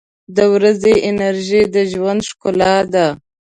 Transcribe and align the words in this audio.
•د 0.35 0.37
ورځې 0.53 0.93
انرژي 1.09 1.61
د 1.73 1.75
ژوند 1.91 2.21
ښکلا 2.29 2.75
ده. 2.93 3.07